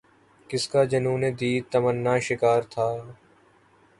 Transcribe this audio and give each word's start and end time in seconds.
کس 0.49 0.63
کا 0.67 0.81
جنون 0.91 1.23
دید 1.39 1.63
تمنا 1.71 2.15
شکار 2.27 2.61
تھا 2.71 2.87